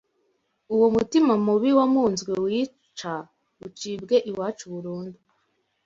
[0.73, 3.13] uwo mutima mubi wamunzwe wica
[3.67, 5.17] ucibwe iwacu burundu